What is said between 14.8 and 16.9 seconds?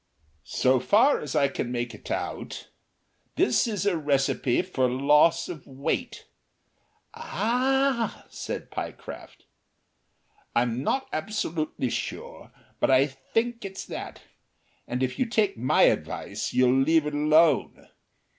And if you take my advice you'll